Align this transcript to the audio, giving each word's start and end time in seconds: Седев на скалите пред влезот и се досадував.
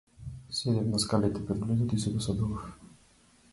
Седев 0.59 0.87
на 0.93 1.01
скалите 1.03 1.45
пред 1.45 1.61
влезот 1.65 1.93
и 1.93 1.99
се 1.99 2.13
досадував. 2.17 2.67